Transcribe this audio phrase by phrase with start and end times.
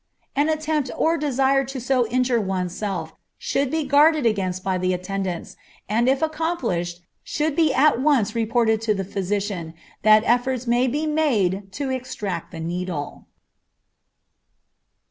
[0.35, 4.93] An attempt or desire to so injure one's self should be guarded against by the
[4.95, 5.55] attendants,
[5.87, 11.05] and if accomplished should be at once reported to the physician, that efforts may be
[11.05, 13.27] made to extract the needle.